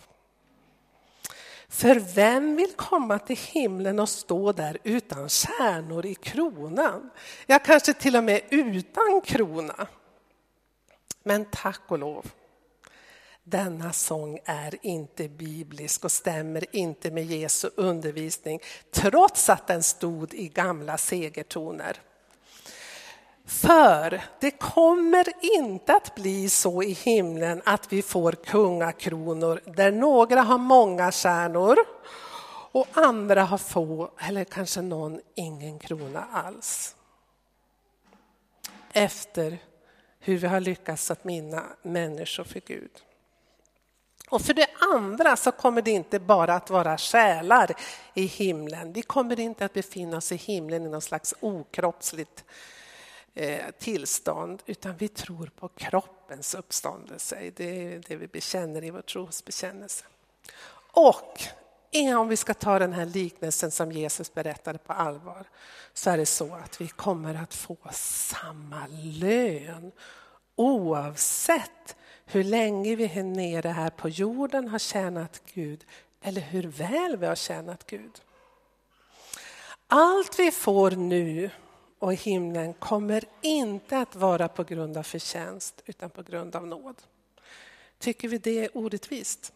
För 1.68 1.94
vem 1.94 2.56
vill 2.56 2.72
komma 2.76 3.18
till 3.18 3.36
himlen 3.36 3.98
och 3.98 4.08
stå 4.08 4.52
där 4.52 4.78
utan 4.82 5.28
stjärnor 5.28 6.06
i 6.06 6.14
kronan? 6.14 7.10
Ja, 7.46 7.58
kanske 7.58 7.92
till 7.92 8.16
och 8.16 8.24
med 8.24 8.40
utan 8.50 9.20
krona. 9.24 9.86
Men 11.22 11.44
tack 11.44 11.82
och 11.88 11.98
lov 11.98 12.26
denna 13.48 13.92
sång 13.92 14.38
är 14.44 14.74
inte 14.82 15.28
biblisk 15.28 16.04
och 16.04 16.12
stämmer 16.12 16.76
inte 16.76 17.10
med 17.10 17.24
Jesu 17.24 17.70
undervisning 17.76 18.60
trots 18.90 19.48
att 19.48 19.66
den 19.66 19.82
stod 19.82 20.34
i 20.34 20.48
gamla 20.48 20.98
segertoner. 20.98 21.96
För 23.44 24.22
det 24.40 24.50
kommer 24.50 25.26
inte 25.58 25.96
att 25.96 26.14
bli 26.14 26.48
så 26.48 26.82
i 26.82 26.92
himlen 26.92 27.62
att 27.64 27.92
vi 27.92 28.02
får 28.02 28.32
kungakronor 28.32 29.60
där 29.64 29.92
några 29.92 30.42
har 30.42 30.58
många 30.58 31.12
stjärnor 31.12 31.76
och 32.72 32.86
andra 32.92 33.42
har 33.44 33.58
få 33.58 34.10
eller 34.18 34.44
kanske 34.44 34.82
någon 34.82 35.20
ingen 35.34 35.78
krona 35.78 36.24
alls. 36.32 36.96
Efter 38.92 39.58
hur 40.18 40.38
vi 40.38 40.46
har 40.46 40.60
lyckats 40.60 41.10
att 41.10 41.24
minna 41.24 41.64
människor 41.82 42.44
för 42.44 42.60
Gud. 42.60 42.90
Och 44.28 44.42
för 44.42 44.54
det 44.54 44.68
andra 44.95 45.37
så 45.37 45.52
kommer 45.52 45.83
det 45.83 45.90
inte 45.90 46.18
bara 46.18 46.54
att 46.54 46.71
vara 46.71 46.99
själar 46.99 47.75
i 48.14 48.26
himlen. 48.26 48.92
Vi 48.92 49.02
kommer 49.02 49.40
inte 49.40 49.64
att 49.64 49.73
befinna 49.73 50.16
oss 50.16 50.33
i 50.33 50.37
himlen 50.37 50.87
i 50.87 50.88
någon 50.88 51.00
slags 51.00 51.35
okroppsligt 51.40 52.45
eh, 53.35 53.64
tillstånd, 53.78 54.62
utan 54.66 54.97
vi 54.97 55.09
tror 55.09 55.50
på 55.59 55.68
kroppens 55.68 56.54
uppståndelse. 56.54 57.50
Det 57.56 57.95
är 57.95 58.02
det 58.09 58.16
vi 58.16 58.26
bekänner 58.26 58.85
i 58.85 58.90
vår 58.90 59.02
trosbekännelse. 59.02 60.04
Och 60.92 61.40
om 62.18 62.28
vi 62.28 62.37
ska 62.37 62.54
ta 62.54 62.78
den 62.78 62.92
här 62.92 63.06
liknelsen 63.06 63.71
som 63.71 63.92
Jesus 63.92 64.35
berättade 64.35 64.78
på 64.78 64.92
allvar, 64.92 65.47
så 65.92 66.11
är 66.11 66.16
det 66.16 66.26
så 66.26 66.54
att 66.54 66.80
vi 66.80 66.88
kommer 66.88 67.35
att 67.35 67.54
få 67.54 67.76
samma 67.92 68.87
lön 68.90 69.92
oavsett 70.56 71.97
hur 72.26 72.45
länge 72.45 72.97
vi 72.97 73.06
här 73.06 73.23
nere 73.23 73.68
här 73.68 73.90
på 73.90 74.09
jorden 74.09 74.68
har 74.68 74.78
tjänat 74.78 75.42
Gud 75.54 75.85
eller 76.23 76.40
hur 76.40 76.62
väl 76.62 77.16
vi 77.16 77.26
har 77.26 77.35
tjänat 77.35 77.87
Gud. 77.87 78.21
Allt 79.87 80.38
vi 80.38 80.50
får 80.50 80.90
nu 80.90 81.50
och 81.99 82.12
i 82.12 82.16
himlen 82.16 82.75
kommer 82.75 83.25
inte 83.42 83.99
att 83.99 84.16
vara 84.16 84.49
på 84.49 84.64
grund 84.64 84.97
av 84.97 85.02
förtjänst 85.02 85.83
utan 85.87 86.11
på 86.11 86.23
grund 86.23 86.56
av 86.56 86.66
nåd. 86.66 87.02
Tycker 87.99 88.28
vi 88.28 88.38
det 88.38 88.64
är 88.64 88.76
orättvist? 88.76 89.52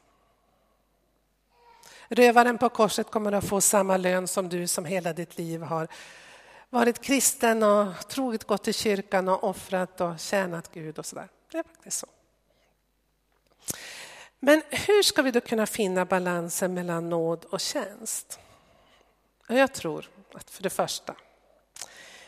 Rövaren 2.08 2.58
på 2.58 2.68
korset 2.68 3.10
kommer 3.10 3.32
att 3.32 3.44
få 3.44 3.60
samma 3.60 3.96
lön 3.96 4.28
som 4.28 4.48
du 4.48 4.66
som 4.66 4.84
hela 4.84 5.12
ditt 5.12 5.38
liv 5.38 5.62
har 5.62 5.88
varit 6.70 7.00
kristen 7.00 7.62
och 7.62 8.08
troget 8.08 8.44
gått 8.44 8.64
till 8.64 8.74
kyrkan 8.74 9.28
och 9.28 9.44
offrat 9.44 10.00
och 10.00 10.18
tjänat 10.18 10.70
Gud 10.72 10.98
och 10.98 11.06
sådär. 11.06 11.28
Det 11.52 11.58
är 11.58 11.62
faktiskt 11.62 11.98
så. 11.98 12.06
Men 14.38 14.62
hur 14.70 15.02
ska 15.02 15.22
vi 15.22 15.30
då 15.30 15.40
kunna 15.40 15.66
finna 15.66 16.04
balansen 16.04 16.74
mellan 16.74 17.08
nåd 17.08 17.44
och 17.44 17.60
tjänst? 17.60 18.38
Jag 19.48 19.72
tror 19.72 20.08
att 20.34 20.50
för 20.50 20.62
det 20.62 20.70
första, 20.70 21.14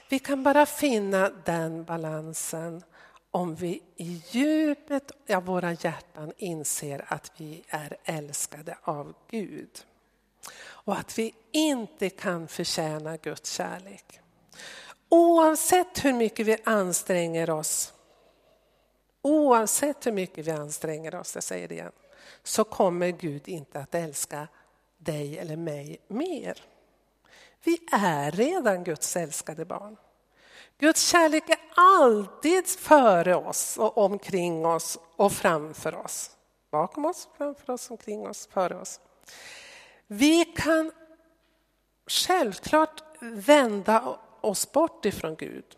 vi 0.08 0.18
kan 0.18 0.42
bara 0.42 0.66
finna 0.66 1.30
den 1.44 1.84
balansen 1.84 2.82
om 3.30 3.54
vi 3.54 3.82
i 3.96 4.22
djupet 4.30 5.30
av 5.30 5.44
våra 5.44 5.72
hjärtan 5.72 6.32
inser 6.36 7.04
att 7.08 7.32
vi 7.36 7.62
är 7.68 7.96
älskade 8.04 8.76
av 8.82 9.14
Gud. 9.30 9.84
Och 10.60 10.98
att 10.98 11.18
vi 11.18 11.34
inte 11.50 12.10
kan 12.10 12.48
förtjäna 12.48 13.16
Guds 13.16 13.52
kärlek. 13.52 14.20
Oavsett 15.08 16.04
hur 16.04 16.12
mycket 16.12 16.46
vi 16.46 16.56
anstränger 16.64 17.50
oss, 17.50 17.92
oavsett 19.22 20.06
hur 20.06 20.12
mycket 20.12 20.46
vi 20.46 20.50
anstränger 20.50 21.14
oss, 21.14 21.34
jag 21.34 21.44
säger 21.44 21.68
det 21.68 21.74
igen, 21.74 21.92
så 22.42 22.64
kommer 22.64 23.08
Gud 23.08 23.48
inte 23.48 23.80
att 23.80 23.94
älska 23.94 24.48
dig 24.98 25.38
eller 25.38 25.56
mig 25.56 25.98
mer. 26.08 26.64
Vi 27.64 27.78
är 27.92 28.30
redan 28.30 28.84
Guds 28.84 29.16
älskade 29.16 29.64
barn. 29.64 29.96
Guds 30.78 31.10
kärlek 31.10 31.48
är 31.48 31.60
alltid 31.74 32.66
före 32.66 33.34
oss 33.34 33.78
och 33.78 33.98
omkring 33.98 34.66
oss 34.66 34.98
och 35.16 35.32
framför 35.32 35.94
oss. 35.94 36.30
Bakom 36.70 37.04
oss, 37.04 37.28
framför 37.36 37.72
oss, 37.72 37.90
omkring 37.90 38.26
oss, 38.26 38.48
före 38.52 38.74
oss. 38.74 39.00
Vi 40.06 40.44
kan 40.44 40.92
självklart 42.06 43.02
vända 43.20 44.18
oss 44.40 44.72
bort 44.72 45.04
ifrån 45.04 45.36
Gud. 45.36 45.76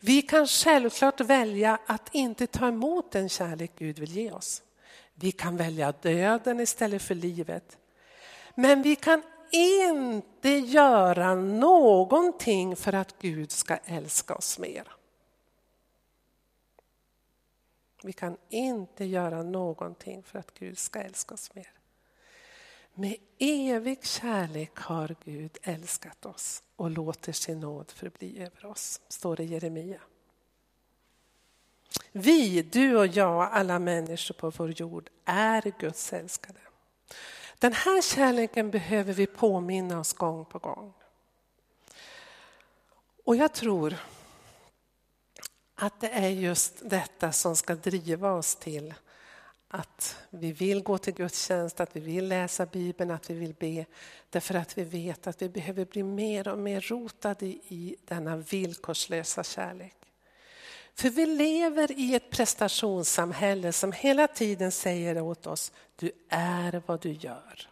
Vi 0.00 0.22
kan 0.22 0.46
självklart 0.46 1.20
välja 1.20 1.78
att 1.86 2.14
inte 2.14 2.46
ta 2.46 2.68
emot 2.68 3.10
den 3.10 3.28
kärlek 3.28 3.72
Gud 3.78 3.98
vill 3.98 4.16
ge 4.16 4.32
oss. 4.32 4.62
Vi 5.14 5.32
kan 5.32 5.56
välja 5.56 5.92
döden 5.92 6.60
istället 6.60 7.02
för 7.02 7.14
livet. 7.14 7.78
Men 8.54 8.82
vi 8.82 8.96
kan 8.96 9.22
inte 9.50 10.48
göra 10.48 11.34
någonting 11.34 12.76
för 12.76 12.92
att 12.92 13.18
Gud 13.18 13.50
ska 13.50 13.76
älska 13.76 14.34
oss 14.34 14.58
mer. 14.58 14.88
Vi 18.02 18.12
kan 18.12 18.36
inte 18.48 19.04
göra 19.04 19.42
någonting 19.42 20.22
för 20.22 20.38
att 20.38 20.58
Gud 20.58 20.78
ska 20.78 21.00
älska 21.00 21.34
oss 21.34 21.54
mer. 21.54 21.75
Med 22.98 23.16
evig 23.38 24.04
kärlek 24.04 24.78
har 24.78 25.16
Gud 25.24 25.58
älskat 25.62 26.26
oss 26.26 26.62
och 26.76 26.90
låter 26.90 27.32
sin 27.32 27.60
nåd 27.60 27.90
förbli 27.90 28.38
över 28.38 28.66
oss, 28.66 29.00
står 29.08 29.36
det 29.36 29.42
i 29.42 29.46
Jeremia. 29.46 30.00
Vi, 32.12 32.62
du 32.62 32.96
och 32.96 33.06
jag, 33.06 33.48
alla 33.52 33.78
människor 33.78 34.34
på 34.34 34.50
vår 34.50 34.70
jord 34.70 35.10
är 35.24 35.72
Guds 35.78 36.12
älskade. 36.12 36.58
Den 37.58 37.72
här 37.72 38.02
kärleken 38.02 38.70
behöver 38.70 39.12
vi 39.12 39.26
påminna 39.26 40.00
oss 40.00 40.12
gång 40.12 40.44
på 40.44 40.58
gång. 40.58 40.92
Och 43.24 43.36
jag 43.36 43.52
tror 43.52 43.96
att 45.74 46.00
det 46.00 46.10
är 46.10 46.28
just 46.28 46.90
detta 46.90 47.32
som 47.32 47.56
ska 47.56 47.74
driva 47.74 48.32
oss 48.32 48.54
till 48.54 48.94
att 49.78 50.16
vi 50.30 50.52
vill 50.52 50.82
gå 50.82 50.98
till 50.98 51.14
gudstjänst, 51.14 51.80
att 51.80 51.96
vi 51.96 52.00
vill 52.00 52.28
läsa 52.28 52.66
Bibeln, 52.66 53.10
att 53.10 53.30
vi 53.30 53.34
vill 53.34 53.54
be. 53.54 53.84
Därför 54.30 54.54
att 54.54 54.78
vi 54.78 54.84
vet 54.84 55.26
att 55.26 55.42
vi 55.42 55.48
behöver 55.48 55.84
bli 55.84 56.02
mer 56.02 56.48
och 56.48 56.58
mer 56.58 56.80
rotade 56.80 57.46
i 57.46 57.96
denna 58.04 58.36
villkorslösa 58.36 59.44
kärlek. 59.44 59.96
För 60.94 61.10
vi 61.10 61.26
lever 61.26 61.92
i 61.92 62.14
ett 62.14 62.30
prestationssamhälle 62.30 63.72
som 63.72 63.92
hela 63.92 64.26
tiden 64.26 64.72
säger 64.72 65.20
åt 65.20 65.46
oss, 65.46 65.72
du 65.96 66.10
är 66.28 66.82
vad 66.86 67.00
du 67.00 67.12
gör. 67.12 67.68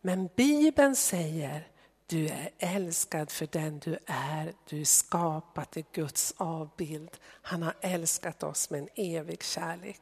Men 0.00 0.28
Bibeln 0.36 0.96
säger, 0.96 1.68
du 2.06 2.28
är 2.28 2.50
älskad 2.58 3.30
för 3.30 3.48
den 3.52 3.78
du 3.78 3.98
är. 4.06 4.52
Du 4.68 4.80
är 4.80 4.84
skapad 4.84 5.66
i 5.74 5.84
Guds 5.92 6.34
avbild. 6.36 7.10
Han 7.24 7.62
har 7.62 7.74
älskat 7.80 8.42
oss 8.42 8.70
med 8.70 8.80
en 8.80 8.88
evig 8.94 9.42
kärlek. 9.42 10.00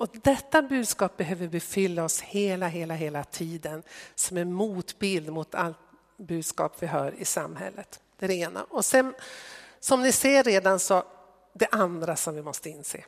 Och 0.00 0.08
detta 0.22 0.62
budskap 0.62 1.16
behöver 1.16 1.48
befylla 1.48 2.04
oss 2.04 2.20
hela, 2.20 2.68
hela, 2.68 2.94
hela 2.94 3.24
tiden 3.24 3.82
som 4.14 4.36
en 4.36 4.52
motbild 4.52 5.32
mot 5.32 5.54
allt 5.54 5.76
budskap 6.16 6.82
vi 6.82 6.86
hör 6.86 7.14
i 7.18 7.24
samhället. 7.24 8.00
Det 8.16 8.26
är 8.26 8.28
det 8.28 8.34
ena. 8.34 8.64
Och 8.64 8.84
sen, 8.84 9.14
som 9.80 10.02
ni 10.02 10.12
ser 10.12 10.44
redan 10.44 10.78
så 10.78 11.04
det 11.52 11.66
andra 11.66 12.16
som 12.16 12.34
vi 12.34 12.42
måste 12.42 12.70
inse. 12.70 13.04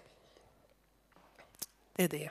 Det 1.93 2.05
är 2.05 2.09
det. 2.09 2.31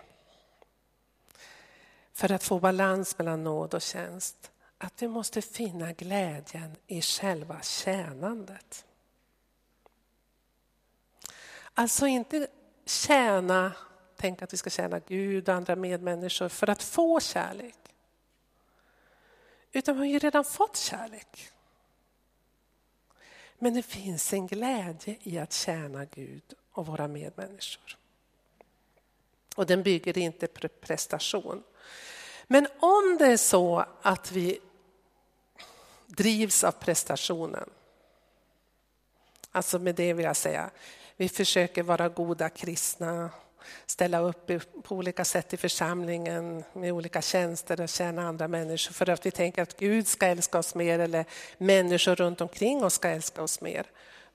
För 2.13 2.31
att 2.31 2.43
få 2.43 2.59
balans 2.59 3.17
mellan 3.17 3.43
nåd 3.43 3.73
och 3.73 3.81
tjänst 3.81 4.51
att 4.77 5.01
vi 5.01 5.07
måste 5.07 5.41
finna 5.41 5.93
glädjen 5.93 6.75
i 6.87 7.01
själva 7.01 7.61
tjänandet. 7.61 8.85
Alltså 11.73 12.07
inte 12.07 12.47
tjäna, 12.85 13.71
tänk 14.21 14.41
att 14.41 14.53
vi 14.53 14.57
ska 14.57 14.69
tjäna 14.69 14.99
Gud 14.99 15.49
och 15.49 15.55
andra 15.55 15.75
medmänniskor 15.75 16.49
för 16.49 16.69
att 16.69 16.83
få 16.83 17.19
kärlek. 17.19 17.75
Utan 19.71 19.95
vi 19.95 19.99
har 19.99 20.05
ju 20.05 20.19
redan 20.19 20.43
fått 20.43 20.77
kärlek. 20.77 21.49
Men 23.59 23.73
det 23.73 23.83
finns 23.83 24.33
en 24.33 24.47
glädje 24.47 25.17
i 25.21 25.39
att 25.39 25.53
tjäna 25.53 26.05
Gud 26.05 26.53
och 26.71 26.87
våra 26.87 27.07
medmänniskor. 27.07 27.97
Och 29.55 29.65
den 29.65 29.83
bygger 29.83 30.17
inte 30.17 30.47
på 30.47 30.67
prestation. 30.67 31.63
Men 32.47 32.67
om 32.79 33.17
det 33.19 33.25
är 33.25 33.37
så 33.37 33.85
att 34.01 34.31
vi 34.31 34.59
drivs 36.07 36.63
av 36.63 36.71
prestationen, 36.71 37.69
alltså 39.51 39.79
med 39.79 39.95
det 39.95 40.13
vill 40.13 40.25
jag 40.25 40.35
säga, 40.35 40.71
vi 41.17 41.29
försöker 41.29 41.83
vara 41.83 42.09
goda 42.09 42.49
kristna, 42.49 43.29
ställa 43.85 44.19
upp 44.19 44.51
på 44.83 44.95
olika 44.95 45.25
sätt 45.25 45.53
i 45.53 45.57
församlingen 45.57 46.63
med 46.73 46.91
olika 46.91 47.21
tjänster 47.21 47.81
och 47.81 47.89
tjäna 47.89 48.27
andra 48.27 48.47
människor 48.47 48.93
för 48.93 49.09
att 49.09 49.25
vi 49.25 49.31
tänker 49.31 49.61
att 49.61 49.79
Gud 49.79 50.07
ska 50.07 50.25
älska 50.25 50.59
oss 50.59 50.75
mer 50.75 50.99
eller 50.99 51.25
människor 51.57 52.15
runt 52.15 52.41
omkring 52.41 52.83
oss 52.83 52.93
ska 52.93 53.09
älska 53.09 53.43
oss 53.43 53.61
mer. 53.61 53.85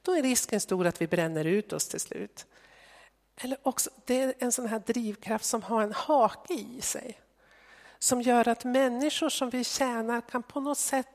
Då 0.03 0.17
är 0.17 0.23
risken 0.23 0.61
stor 0.61 0.87
att 0.87 1.01
vi 1.01 1.07
bränner 1.07 1.45
ut 1.45 1.73
oss 1.73 1.89
till 1.89 2.01
slut. 2.01 2.47
Eller 3.41 3.59
också, 3.63 3.91
det 4.05 4.21
är 4.21 4.35
en 4.39 4.53
sån 4.53 4.67
här 4.67 4.83
drivkraft 4.87 5.45
som 5.45 5.63
har 5.63 5.83
en 5.83 5.93
hake 5.93 6.55
i 6.55 6.81
sig. 6.81 7.21
Som 7.99 8.23
gör 8.23 8.49
att 8.49 8.65
människor 8.65 9.29
som 9.29 9.51
vi 9.51 9.65
tjänar 9.65 10.21
kan 10.21 10.43
på 10.43 10.61
något 10.61 10.79
sätt 10.79 11.07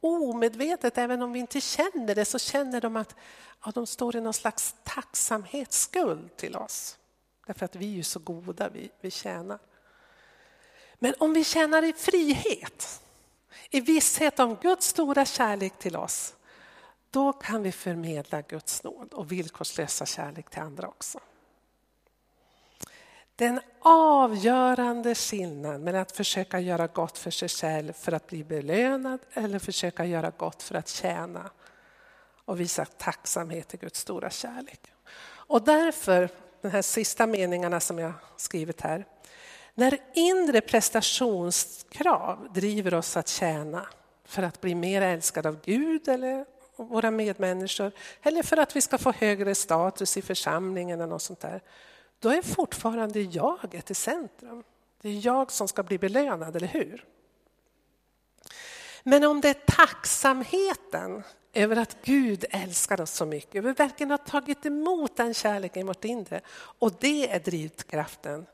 omedvetet, 0.00 0.98
även 0.98 1.22
om 1.22 1.32
vi 1.32 1.38
inte 1.38 1.60
känner 1.60 2.14
det, 2.14 2.24
så 2.24 2.38
känner 2.38 2.80
de 2.80 2.96
att 2.96 3.16
ja, 3.64 3.70
de 3.74 3.86
står 3.86 4.16
i 4.16 4.20
någon 4.20 4.34
slags 4.34 4.74
tacksamhetsskuld 4.84 6.36
till 6.36 6.56
oss. 6.56 6.98
Därför 7.50 7.64
att 7.64 7.76
vi 7.76 7.86
är 7.86 7.96
ju 7.96 8.02
så 8.02 8.18
goda, 8.18 8.68
vi, 8.68 8.90
vi 9.00 9.10
tjänar. 9.10 9.58
Men 10.98 11.14
om 11.18 11.32
vi 11.32 11.44
tjänar 11.44 11.82
i 11.82 11.92
frihet, 11.92 13.02
i 13.70 13.80
visshet 13.80 14.40
om 14.40 14.54
Guds 14.54 14.86
stora 14.86 15.24
kärlek 15.24 15.78
till 15.78 15.96
oss, 15.96 16.34
då 17.10 17.32
kan 17.32 17.62
vi 17.62 17.72
förmedla 17.72 18.42
Guds 18.42 18.82
nåd 18.82 19.12
och 19.12 19.32
villkorslösa 19.32 20.06
kärlek 20.06 20.50
till 20.50 20.60
andra 20.60 20.88
också. 20.88 21.20
Den 23.36 23.60
avgörande 23.80 25.14
skillnaden 25.14 25.84
mellan 25.84 26.02
att 26.02 26.12
försöka 26.12 26.60
göra 26.60 26.86
gott 26.86 27.18
för 27.18 27.30
sig 27.30 27.48
själv 27.48 27.92
för 27.92 28.12
att 28.12 28.26
bli 28.26 28.44
belönad 28.44 29.20
eller 29.32 29.58
försöka 29.58 30.04
göra 30.04 30.30
gott 30.30 30.62
för 30.62 30.74
att 30.74 30.88
tjäna 30.88 31.50
och 32.44 32.60
visa 32.60 32.84
tacksamhet 32.84 33.68
till 33.68 33.78
Guds 33.78 34.00
stora 34.00 34.30
kärlek. 34.30 34.92
Och 35.50 35.62
därför, 35.62 36.30
de 36.62 36.68
här 36.68 36.82
sista 36.82 37.26
meningarna 37.26 37.80
som 37.80 37.98
jag 37.98 38.12
skrivit 38.36 38.80
här. 38.80 39.06
När 39.74 39.98
inre 40.14 40.60
prestationskrav 40.60 42.48
driver 42.54 42.94
oss 42.94 43.16
att 43.16 43.28
tjäna 43.28 43.86
för 44.24 44.42
att 44.42 44.60
bli 44.60 44.74
mer 44.74 45.02
älskade 45.02 45.48
av 45.48 45.60
Gud 45.64 46.08
eller 46.08 46.46
våra 46.76 47.10
medmänniskor 47.10 47.92
eller 48.22 48.42
för 48.42 48.56
att 48.56 48.76
vi 48.76 48.80
ska 48.80 48.98
få 48.98 49.12
högre 49.12 49.54
status 49.54 50.16
i 50.16 50.22
församlingen 50.22 51.00
eller 51.00 51.10
något 51.10 51.22
sånt 51.22 51.40
där. 51.40 51.62
Då 52.18 52.28
är 52.28 52.42
fortfarande 52.42 53.20
jaget 53.20 53.90
i 53.90 53.94
centrum. 53.94 54.64
Det 55.02 55.08
är 55.08 55.26
jag 55.26 55.52
som 55.52 55.68
ska 55.68 55.82
bli 55.82 55.98
belönad, 55.98 56.56
eller 56.56 56.66
hur? 56.66 57.04
Men 59.02 59.24
om 59.24 59.40
det 59.40 59.48
är 59.48 59.54
tacksamheten 59.66 61.22
över 61.52 61.76
att 61.76 61.96
Gud 62.02 62.44
älskar 62.50 63.00
oss 63.00 63.10
så 63.10 63.26
mycket, 63.26 63.58
att 63.58 63.64
vi 63.64 63.72
verkligen 63.72 64.10
har 64.10 64.18
tagit 64.18 64.66
emot 64.66 65.16
den 65.16 65.34
kärleken 65.34 65.80
i 65.80 65.84
vårt 65.84 66.04
inre 66.04 66.40
och 66.54 66.92
det 67.00 67.30
är 67.30 67.40
drivkraften, 67.40 68.46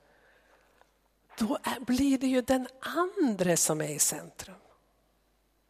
då 1.38 1.59
blir 1.81 2.18
det 2.18 2.27
ju 2.27 2.42
den 2.42 2.68
andra 2.81 3.57
som 3.57 3.81
är 3.81 3.88
i 3.88 3.99
centrum. 3.99 4.57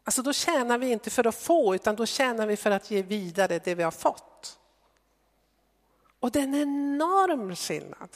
Alltså 0.04 0.22
då 0.22 0.32
tjänar 0.32 0.78
vi 0.78 0.90
inte 0.90 1.10
för 1.10 1.26
att 1.26 1.34
få, 1.34 1.74
utan 1.74 1.96
då 1.96 2.06
tjänar 2.06 2.46
vi 2.46 2.56
för 2.56 2.70
att 2.70 2.90
ge 2.90 3.02
vidare 3.02 3.58
det 3.58 3.74
vi 3.74 3.82
har 3.82 3.90
fått. 3.90 4.58
Och 6.20 6.30
det 6.30 6.38
är 6.38 6.44
en 6.44 6.54
enorm 6.54 7.56
skillnad. 7.56 8.08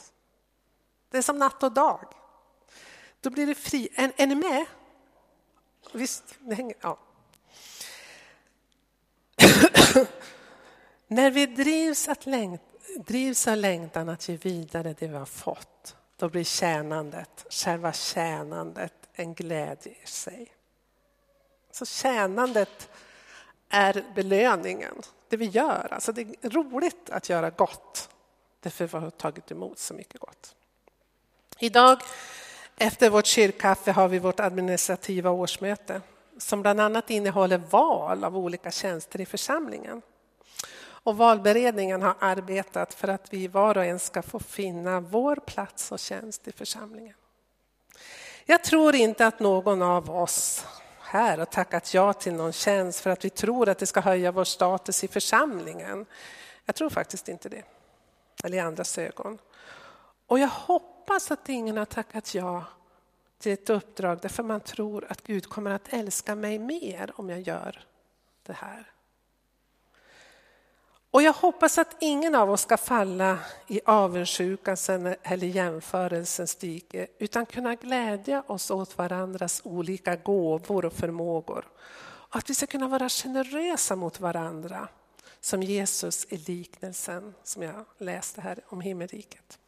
Det 1.10 1.18
är 1.18 1.22
som 1.22 1.38
natt 1.38 1.62
och 1.62 1.72
dag. 1.72 2.04
Då 3.20 3.30
blir 3.30 3.46
det 3.46 3.54
fri. 3.54 3.88
Är, 3.94 4.12
är 4.16 4.26
ni 4.26 4.34
med? 4.34 4.66
Visst, 5.92 6.38
hänger, 6.50 6.76
ja. 6.80 6.98
När 11.06 11.30
vi 11.30 11.46
drivs, 11.46 12.08
att 12.08 12.26
längt, 12.26 12.62
drivs 13.06 13.48
av 13.48 13.56
längtan 13.56 14.08
att 14.08 14.28
ge 14.28 14.36
vidare 14.36 14.94
det 14.98 15.06
vi 15.06 15.16
har 15.16 15.26
fått, 15.26 15.96
då 16.16 16.28
blir 16.28 16.44
tjänandet, 16.44 17.46
själva 17.50 17.92
tjänandet 17.92 18.92
en 19.12 19.34
glädje 19.34 19.92
i 20.02 20.06
sig. 20.06 20.52
Så 21.72 21.86
tjänandet 21.86 22.88
är 23.68 24.04
belöningen, 24.14 24.94
det 25.28 25.36
vi 25.36 25.46
gör. 25.46 25.88
Alltså 25.90 26.12
det 26.12 26.20
är 26.20 26.50
roligt 26.50 27.10
att 27.10 27.28
göra 27.28 27.50
gott, 27.50 28.08
därför 28.60 28.84
att 28.84 28.94
vi 28.94 28.98
har 28.98 29.10
tagit 29.10 29.50
emot 29.50 29.78
så 29.78 29.94
mycket 29.94 30.20
gott. 30.20 30.54
Idag 31.58 32.02
efter 32.76 33.10
vårt 33.10 33.26
kyrkkaffe 33.26 33.92
har 33.92 34.08
vi 34.08 34.18
vårt 34.18 34.40
administrativa 34.40 35.30
årsmöte 35.30 36.00
som 36.40 36.62
bland 36.62 36.80
annat 36.80 37.10
innehåller 37.10 37.58
val 37.58 38.24
av 38.24 38.36
olika 38.36 38.70
tjänster 38.70 39.20
i 39.20 39.26
församlingen. 39.26 40.02
Och 41.02 41.16
valberedningen 41.16 42.02
har 42.02 42.14
arbetat 42.20 42.94
för 42.94 43.08
att 43.08 43.32
vi 43.32 43.48
var 43.48 43.76
och 43.76 43.84
en 43.84 43.98
ska 43.98 44.22
få 44.22 44.38
finna 44.38 45.00
vår 45.00 45.36
plats 45.36 45.92
och 45.92 45.98
tjänst 45.98 46.48
i 46.48 46.52
församlingen. 46.52 47.14
Jag 48.44 48.64
tror 48.64 48.94
inte 48.94 49.26
att 49.26 49.40
någon 49.40 49.82
av 49.82 50.10
oss 50.10 50.66
här 51.00 51.38
har 51.38 51.44
tackat 51.44 51.94
ja 51.94 52.12
till 52.12 52.32
någon 52.34 52.52
tjänst 52.52 53.00
för 53.00 53.10
att 53.10 53.24
vi 53.24 53.30
tror 53.30 53.68
att 53.68 53.78
det 53.78 53.86
ska 53.86 54.00
höja 54.00 54.32
vår 54.32 54.44
status 54.44 55.04
i 55.04 55.08
församlingen. 55.08 56.06
Jag 56.64 56.74
tror 56.74 56.90
faktiskt 56.90 57.28
inte 57.28 57.48
det, 57.48 57.62
eller 58.44 58.56
i 58.56 58.60
andras 58.60 58.98
ögon. 58.98 59.38
Och 60.26 60.38
jag 60.38 60.48
hoppas 60.48 61.30
att 61.30 61.48
ingen 61.48 61.76
har 61.76 61.84
tackat 61.84 62.34
ja 62.34 62.64
till 63.40 63.52
ett 63.52 63.70
uppdrag 63.70 64.18
därför 64.22 64.42
man 64.42 64.60
tror 64.60 65.06
att 65.08 65.22
Gud 65.22 65.48
kommer 65.48 65.70
att 65.70 65.92
älska 65.92 66.34
mig 66.34 66.58
mer 66.58 67.12
om 67.14 67.30
jag 67.30 67.40
gör 67.40 67.84
det 68.46 68.52
här. 68.52 68.90
Och 71.10 71.22
jag 71.22 71.32
hoppas 71.32 71.78
att 71.78 71.96
ingen 72.00 72.34
av 72.34 72.50
oss 72.50 72.60
ska 72.60 72.76
falla 72.76 73.38
i 73.66 73.80
avundsjukans 73.84 74.90
eller 74.90 75.46
jämförelsens 75.46 76.56
dike 76.56 77.06
utan 77.18 77.46
kunna 77.46 77.74
glädja 77.74 78.42
oss 78.46 78.70
åt 78.70 78.98
varandras 78.98 79.60
olika 79.64 80.16
gåvor 80.16 80.84
och 80.84 80.92
förmågor. 80.92 81.68
Och 82.02 82.36
att 82.36 82.50
vi 82.50 82.54
ska 82.54 82.66
kunna 82.66 82.88
vara 82.88 83.08
generösa 83.08 83.96
mot 83.96 84.20
varandra 84.20 84.88
som 85.40 85.62
Jesus 85.62 86.26
i 86.28 86.36
liknelsen 86.36 87.34
som 87.42 87.62
jag 87.62 87.84
läste 87.98 88.40
här 88.40 88.60
om 88.66 88.80
himmelriket. 88.80 89.58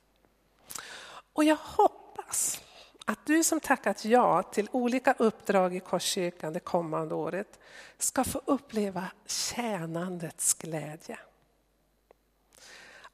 Och 1.32 1.44
jag 1.44 1.56
hoppas 1.56 2.60
att 3.04 3.26
du 3.26 3.44
som 3.44 3.60
tackat 3.60 4.04
ja 4.04 4.42
till 4.42 4.68
olika 4.72 5.14
uppdrag 5.18 5.76
i 5.76 5.80
Korskyrkan 5.80 6.52
det 6.52 6.60
kommande 6.60 7.14
året 7.14 7.58
ska 7.98 8.24
få 8.24 8.40
uppleva 8.44 9.06
tjänandets 9.26 10.54
glädje. 10.54 11.18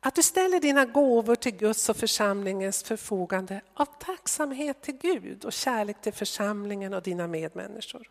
Att 0.01 0.15
du 0.15 0.23
ställer 0.23 0.61
dina 0.61 0.85
gåvor 0.85 1.35
till 1.35 1.57
Guds 1.57 1.89
och 1.89 1.97
församlingens 1.97 2.83
förfogande 2.83 3.61
av 3.75 3.87
tacksamhet 4.01 4.83
till 4.83 4.97
Gud 4.97 5.45
och 5.45 5.53
kärlek 5.53 6.01
till 6.01 6.13
församlingen 6.13 6.95
och 6.95 7.03
dina 7.03 7.27
medmänniskor. 7.27 8.11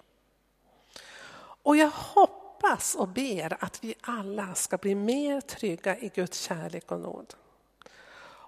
Och 1.40 1.78
jag 1.78 1.90
hoppas 1.90 2.96
och 2.96 3.08
ber 3.08 3.64
att 3.64 3.84
vi 3.84 3.96
alla 4.02 4.56
ska 4.56 4.78
bli 4.78 4.96
mer 4.96 5.42
trygga 5.42 5.98
i 5.98 6.12
Guds 6.16 6.40
kärlek 6.40 6.92
och 6.92 7.00
nåd. 7.00 7.34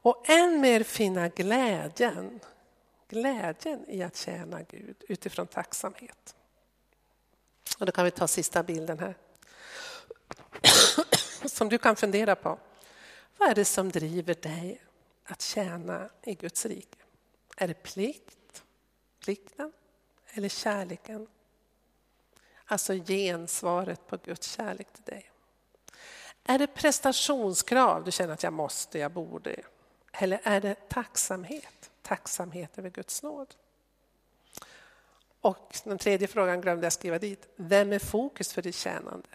Och 0.01 0.29
än 0.29 0.61
mer 0.61 0.83
finna 0.83 1.27
glädjen, 1.27 2.39
glädjen 3.09 3.85
i 3.87 4.03
att 4.03 4.15
tjäna 4.15 4.63
Gud 4.63 5.03
utifrån 5.07 5.47
tacksamhet. 5.47 6.35
Och 7.79 7.85
då 7.85 7.91
kan 7.91 8.05
vi 8.05 8.11
ta 8.11 8.27
sista 8.27 8.63
bilden 8.63 8.99
här. 8.99 9.15
Som 11.45 11.69
du 11.69 11.77
kan 11.77 11.95
fundera 11.95 12.35
på. 12.35 12.59
Vad 13.37 13.49
är 13.49 13.55
det 13.55 13.65
som 13.65 13.89
driver 13.89 14.33
dig 14.33 14.81
att 15.23 15.41
tjäna 15.41 16.09
i 16.23 16.33
Guds 16.33 16.65
rike? 16.65 16.97
Är 17.57 17.67
det 17.67 17.73
plikt, 17.73 18.63
plikten 19.19 19.71
eller 20.33 20.49
kärleken? 20.49 21.27
Alltså 22.65 22.93
gensvaret 22.93 24.07
på 24.07 24.17
Guds 24.17 24.51
kärlek 24.51 24.87
till 24.93 25.03
dig. 25.03 25.31
Är 26.43 26.59
det 26.59 26.67
prestationskrav, 26.67 28.03
du 28.03 28.11
känner 28.11 28.33
att 28.33 28.43
jag 28.43 28.53
måste, 28.53 28.99
jag 28.99 29.11
borde? 29.11 29.55
Eller 30.11 30.41
är 30.43 30.61
det 30.61 30.89
tacksamhet, 30.89 31.78
tacksamhet 32.09 32.77
över 32.77 32.89
Guds 32.89 33.23
nåd? 33.23 33.55
Och 35.41 35.77
den 35.83 35.97
tredje 35.97 36.27
frågan 36.27 36.61
glömde 36.61 36.85
jag 36.85 36.93
skriva 36.93 37.19
dit. 37.19 37.47
Vem 37.55 37.93
är 37.93 37.99
fokus 37.99 38.53
för 38.53 38.61
ditt 38.61 38.75
tjänande? 38.75 39.29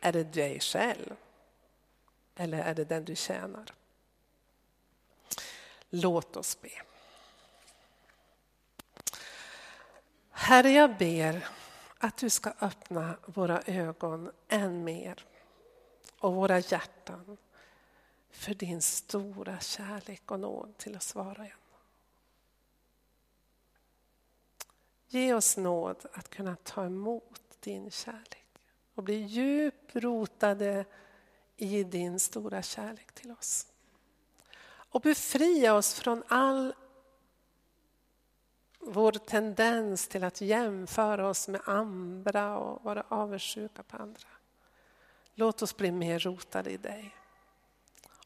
Är 0.00 0.12
det 0.12 0.24
dig 0.24 0.60
själv? 0.60 1.16
Eller 2.36 2.58
är 2.58 2.74
det 2.74 2.84
den 2.84 3.04
du 3.04 3.16
tjänar? 3.16 3.74
Låt 5.90 6.36
oss 6.36 6.60
be. 6.60 6.82
Herre, 10.30 10.70
jag 10.70 10.96
ber 10.96 11.48
att 11.98 12.16
du 12.16 12.30
ska 12.30 12.52
öppna 12.60 13.16
våra 13.26 13.62
ögon 13.66 14.32
än 14.48 14.84
mer 14.84 15.24
och 16.18 16.34
våra 16.34 16.58
hjärtan 16.58 17.36
för 18.30 18.54
din 18.54 18.82
stora 18.82 19.60
kärlek 19.60 20.30
och 20.30 20.40
nåd 20.40 20.76
till 20.78 20.96
oss 20.96 21.14
var 21.14 21.40
och 21.40 21.46
en. 21.46 21.61
Ge 25.12 25.34
oss 25.34 25.56
nåd 25.56 26.06
att 26.12 26.28
kunna 26.28 26.56
ta 26.56 26.84
emot 26.84 27.40
din 27.60 27.90
kärlek 27.90 28.46
och 28.94 29.02
bli 29.02 29.14
djupt 29.14 29.96
rotade 29.96 30.84
i 31.56 31.84
din 31.84 32.20
stora 32.20 32.62
kärlek 32.62 33.12
till 33.12 33.30
oss. 33.30 33.66
Och 34.64 35.00
befria 35.00 35.74
oss 35.74 35.94
från 35.94 36.22
all 36.28 36.74
vår 38.78 39.12
tendens 39.12 40.08
till 40.08 40.24
att 40.24 40.40
jämföra 40.40 41.28
oss 41.28 41.48
med 41.48 41.60
andra 41.64 42.58
och 42.58 42.84
vara 42.84 43.04
avundsjuka 43.08 43.82
på 43.82 43.96
andra. 43.96 44.28
Låt 45.34 45.62
oss 45.62 45.76
bli 45.76 45.92
mer 45.92 46.18
rotade 46.18 46.70
i 46.70 46.76
dig. 46.76 47.16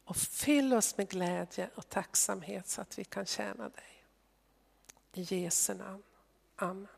Och 0.05 0.16
fyll 0.16 0.75
oss 0.75 0.96
med 0.96 1.09
glädje 1.09 1.70
och 1.75 1.88
tacksamhet 1.88 2.68
så 2.68 2.81
att 2.81 2.99
vi 2.99 3.05
kan 3.05 3.27
tjäna 3.27 3.68
dig. 3.68 4.05
I 5.12 5.22
Jesu 5.22 5.75
namn. 5.75 6.03
Amen. 6.60 6.95